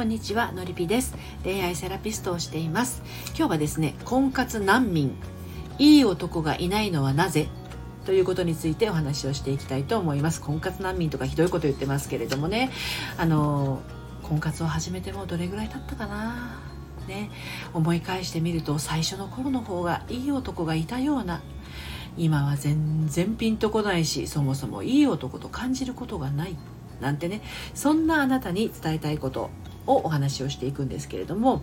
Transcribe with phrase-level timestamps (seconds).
[0.00, 1.14] こんにちはのりぴです。
[1.44, 3.02] 恋愛セラピストをしています。
[3.36, 5.14] 今日はですね婚活難民。
[5.78, 7.48] いい男がいないのはなぜ？
[8.06, 10.40] ということについてお話をしていきたいと思います。
[10.40, 12.70] 婚活難民とかひどいこと言ってますけれどもね。
[13.18, 13.82] あの
[14.22, 16.62] 婚活を始めてもどれぐらい経ったかな？
[17.06, 17.30] ね。
[17.74, 21.42] 思い返してみると最初の頃の方がいい男がいたような。
[22.16, 26.56] 今は全然ピンとこないしそもそもいい男と感じることがない。
[27.02, 27.42] なんてね。
[27.74, 29.50] そんなあなたに伝えたいこと。
[29.90, 31.62] をお話をしていくんですけれども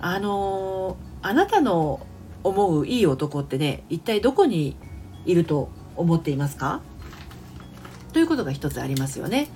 [0.00, 2.06] あのあなたの
[2.44, 4.76] 思ういい男ってね一体どこに
[5.24, 6.80] いると思っていますか？
[8.12, 9.48] ということが一つありますよね。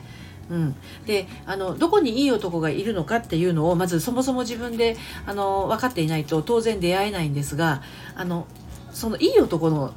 [0.50, 0.74] うん、
[1.06, 7.82] であのどこにいい男がいるのかっていうのをまずそもそも自分であの分かっていないと当然出会えないんですが
[8.16, 8.48] あの
[8.90, 9.94] そのいい男の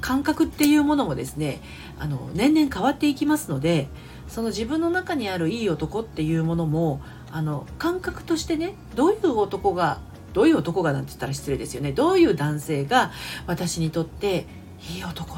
[0.00, 1.60] 感覚っていうものもですね
[2.00, 3.86] あの年々変わっていきますので
[4.26, 7.00] その自分の中にあるいい男っていうものも
[7.32, 10.00] あの感覚としてねどういう男が
[10.34, 13.10] どういう男がなんて言ったら失礼ですよねどういう男性が
[13.46, 14.46] 私にとって
[14.94, 15.36] いい男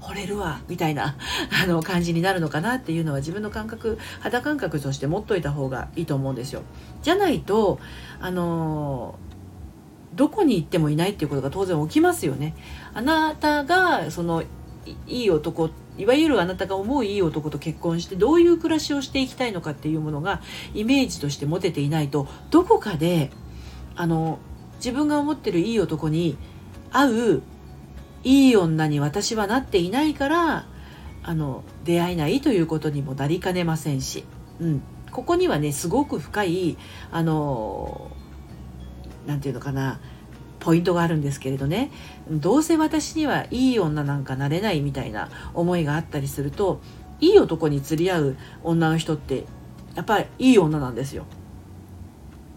[0.00, 1.16] 惚れるわみたいな
[1.62, 6.62] あの感じになるのかなっていうのは自分の感覚肌感覚として持っといた方がいいと思うんですよ。
[7.02, 7.80] じゃないと
[8.20, 9.16] あの
[10.14, 12.54] どこに行ってもいないっていうことが当然起きますよね。
[12.94, 14.44] あなたがその
[15.06, 20.42] いい男いわゆるあなたが思ういい男と結婚してどういう暮らしをしていきたいのかっていうものが
[20.74, 23.30] イメージとして持てていないとどこかで
[23.94, 24.38] あの
[24.76, 26.36] 自分が思ってるいい男に
[26.92, 27.42] 合う
[28.24, 30.66] いい女に私はなっていないから
[31.22, 34.24] あの出会えないということにもなりかねませんし、
[34.60, 36.76] うん、ここにはねすごく深い
[37.10, 38.10] あの
[39.26, 39.98] 何て言うのかな
[40.66, 41.92] ポイントがあるんですけれどね
[42.28, 46.80] どうせ私にはいい女なんかなれないみたいな思いがあったりすると
[47.20, 49.44] いい男に釣り合う女の人って
[49.94, 51.24] やっぱりいい女なんですよ。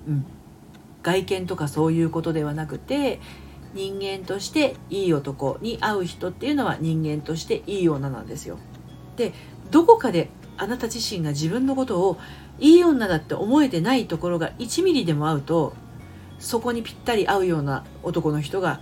[0.08, 0.26] うん、
[1.04, 3.20] 外見とかそういうことではなくて
[3.76, 8.58] 人間としていい男に会う人っていうのは人間としていい女なんですよ。
[9.18, 9.34] で
[9.70, 12.18] どこかであなた自身が自分のことを
[12.60, 15.74] いい女だって思えてないところが1ミリでも合うと
[16.40, 18.80] そこにぴったり合うような男の人が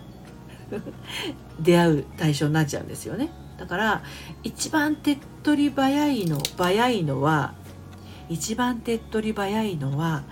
[1.59, 4.03] 出会う対象になっちゃうんですよねだから
[4.43, 7.55] 一番手っ取り早いの早いのは
[8.29, 10.23] 一番手っ取り早いのは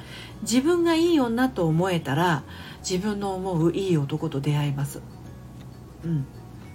[0.41, 2.43] 自分がいい女と思えたら
[2.79, 5.01] 自分の思ういい男と出会います。
[6.03, 6.25] うん、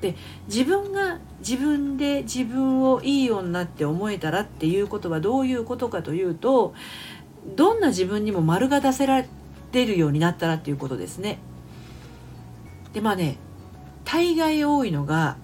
[0.01, 0.17] で
[0.49, 6.75] 自分が自分で自分をいい女って思えたらっていうことはどういうことかというと
[7.55, 9.25] どんな自分にも丸が出せら
[9.73, 11.39] 出るようになったらっていうことですね。
[12.93, 13.37] でまあね
[14.05, 15.37] 大概多いのが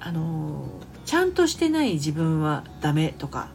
[0.00, 0.68] あの
[1.04, 3.48] ちゃんとしてない自分はダメとか、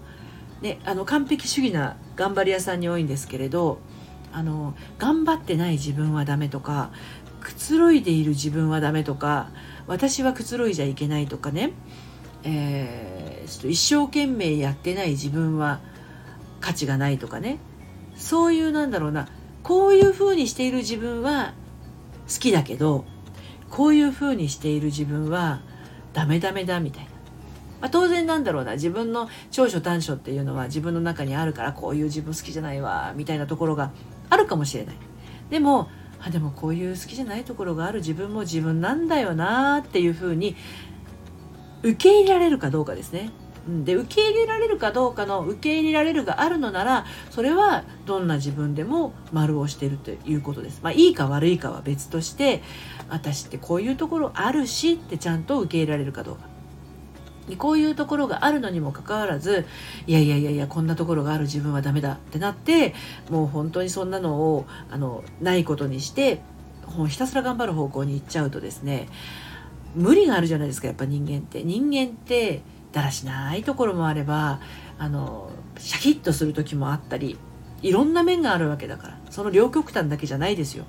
[0.61, 3.79] ね、あの完璧主義な頑張り屋さんに多いんですけれど
[4.33, 6.91] あの頑張ってない自分はダメとか
[7.41, 9.49] くつろいでいる自分はダメとか
[9.87, 11.71] 私はくつろいじゃいけないとかね、
[12.43, 15.79] えー、ちょっと一生懸命やってない自分は
[16.61, 17.59] 価値がないとかね
[18.15, 19.27] そういうなんだろうな
[19.63, 21.53] こういうふうにしている自分は
[22.27, 23.05] 好きだけど
[23.69, 25.61] こういうふうにしている自分は
[26.13, 27.09] ダメダメだみたいな、
[27.81, 28.73] まあ、当然なんだろうな。
[28.73, 33.91] 自分の長所短所っていうのは自分の中にあるからこういう自分好きじゃないわみたいなところが
[34.29, 34.95] あるかもしれない。
[35.49, 35.89] でも
[36.19, 37.99] あでもこういう好きじゃないところがある。
[37.99, 40.55] 自分も自分なんだよなっていうふうに
[41.83, 43.31] 受け入れられるかどうかですね。
[43.67, 50.79] で受け入れられるかどうかの受け入れられるがあるのならそれはどんな自分でも丸をしているということです。
[50.81, 52.63] まあ、いいか悪いかは別として
[53.09, 56.51] 私ってこういうところあるしってちゃんと受け入れられるかどうか。
[57.57, 59.65] こういうところがあるのにもかかわらず
[60.07, 62.93] いやいやいやいやこんなところがある自分はダメだってなって
[63.29, 66.41] もう本当にそんなのをあのないことにして
[67.09, 69.09] ひたすら頑張る方向に行っちゃうとですね
[69.95, 72.61] 無理があるじゃないですかやっぱ人間って人間って
[72.91, 74.59] だらしないところもあれば
[74.97, 77.37] あのシャキッとする時もあったり
[77.81, 80.85] いろんな面があるわけだからその両極端だけじゃないですよ。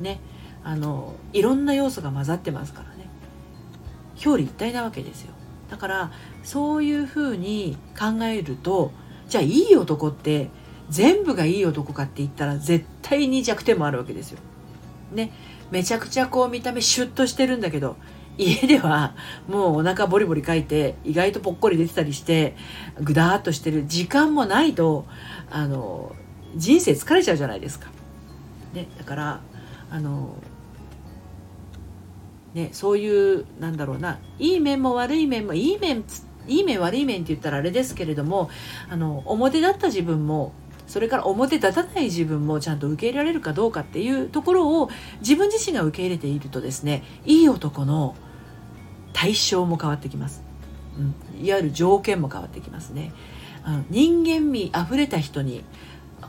[0.00, 0.20] ね
[0.64, 3.08] あのいろんな要素が混ざってますからね
[4.16, 5.32] 表裏一体なわけですよ。
[5.70, 6.12] だから
[6.42, 8.92] そういうふうに考えると
[9.28, 10.50] じゃあいい男って
[10.90, 14.38] 全部がいい男かって言ったら絶対に弱点もあるわけですよ。
[15.12, 15.32] ね
[15.70, 17.96] めちゃくちゃこう見た目シュッとしてるんだけど
[18.38, 19.14] 家では
[19.48, 22.56] もうお腹ボリボリかいて意外とぽっこり出てたりして
[23.00, 25.06] ぐだーっとしてる時間もないと
[25.50, 26.14] あの
[26.54, 27.90] 人生疲れちゃうじゃないですか。
[28.72, 29.40] ね、だから
[29.90, 30.36] あの
[32.54, 36.02] ね、そういうなんだろうないい面も悪い面もいい面
[36.46, 38.50] いい面悪い面って言ったらあれですけれども
[38.88, 40.52] あの表だった自分も
[40.86, 44.90] それから表立たない自分もちゃんと受け入れられるかどうかっていうところを
[45.20, 48.16] 自分自身が受け入れているとですねいい男の
[49.12, 50.42] 対象も変わってきます、
[50.98, 53.12] うん、いわゆる条件も変わってきますね、
[53.66, 55.64] うん、人間味あふれた人に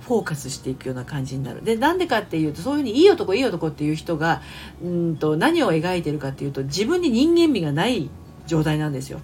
[0.09, 1.63] フォーカスしていくような感じになる。
[1.63, 4.41] でなんでかっていうとそういうふうにいい男いい男っていう人が
[4.83, 8.09] うんと何を描いてるかっていうと自分に人間味がない
[8.47, 9.19] 状態なんですよ。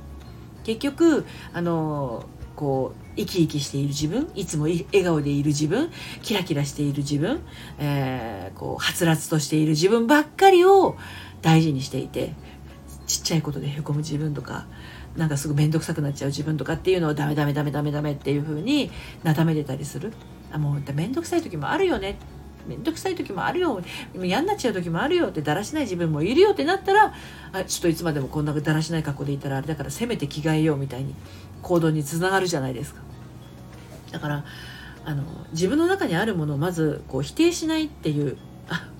[0.63, 2.25] 結局あの
[2.55, 5.91] こう生き生きしている自分いつも笑顔でいる自分
[6.21, 7.41] キラキラしている自分、
[7.79, 10.97] えー、こうはつらつとしている自分ばっかりを
[11.41, 12.33] 大事にしていて
[13.05, 14.65] ちっちゃいことでへこむ自分とか
[15.15, 18.91] なんかすぐ面倒くさくなっちゃう自分とかっていうのをダメダメダメダメダメっていう風に
[19.23, 20.11] なだめてたりする。
[20.51, 22.17] あもう面倒くさい時もあるよね。
[22.67, 23.81] 面倒くさい時もあるよ。
[24.21, 27.13] 嫌になっちゃう時もあるよってだらしない自分もいるよってなったら
[27.53, 31.13] あちょっといつまでもこんなだらしない格好でいたらあれだからせめて着替えようみたいに
[31.61, 33.01] 行動につながるじゃないですか。
[34.11, 34.45] だから
[35.05, 38.37] あの自分の中にあるものをまずこう否定しないっていう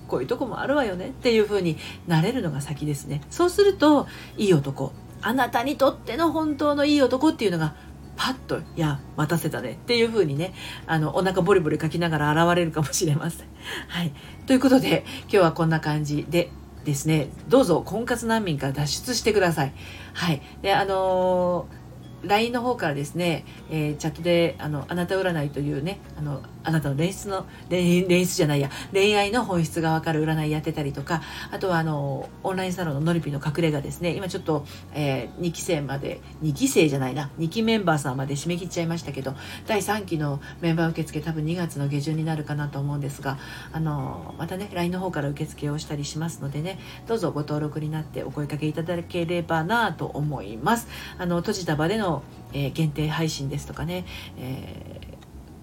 [0.06, 1.76] こういうとこもあるわよねっていう風に
[2.06, 4.06] なれるのが先ですねそうすると
[4.36, 4.92] いい男
[5.22, 7.74] あなたにとっての本当のいい男っていうのが
[8.16, 10.54] パッと「いや待たせたね」っていう風にね
[10.86, 13.46] あのお腹ボリボリかきながら現れるかもしれません。
[13.88, 14.12] はい、
[14.46, 16.50] ということで今日はこんな感じで
[16.84, 19.72] ですねどうぞ婚活難民から脱出してください。
[20.14, 21.85] はい、であのー
[22.22, 34.14] LINE の方からですね、えー、チャットであのあなた占いというねあのあなたの恋質の恋恋質じゃないや恋愛の本質がわかる占いやってたりとかあとはあのオンラインサロンのノリピの隠れ家ですね。
[34.14, 34.64] 今ちょっと、
[34.94, 39.34] えー、2期生まで2期生じゃないな2期メンバーさんまで締め切っちゃいましたけど
[39.66, 43.38] 第3期のメンバー受付多分2月の下旬になるかなと思うんですが
[43.72, 50.88] あのまたね LINE の方から受付をしたりしますのでねどうぞご登録になってお声かけいただければなと思います。
[51.18, 52.22] あの閉じた場でのの、
[52.52, 54.04] えー、限定配信ですとかね、
[54.38, 55.16] えー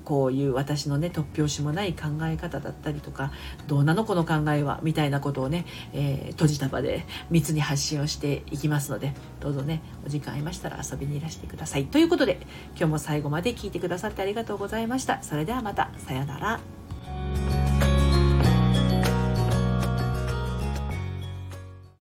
[0.04, 3.32] こういう私のね突拍子もない考え方だったりとか
[3.68, 11.86] どうなのこの考えはみたいなことをね、えー、閉じた場で密に発信をしていきますのでどうぞねお時間ありましたら遊びにいらしてください。
[11.86, 12.40] ということで
[12.72, 15.24] 今日も最後まで聞いてくださってありがとうございました。
[15.24, 15.90] それではまた。
[15.98, 16.73] さようなら。